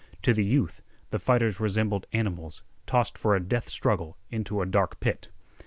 To 0.23 0.33
the 0.33 0.43
youth 0.43 0.81
the 1.11 1.19
fighters 1.19 1.59
resembled 1.59 2.07
animals 2.11 2.63
tossed 2.87 3.19
for 3.19 3.35
a 3.35 3.39
death 3.39 3.69
struggle 3.69 4.17
into 4.31 4.59
a 4.59 4.65
dark 4.65 4.99
pit. 4.99 5.29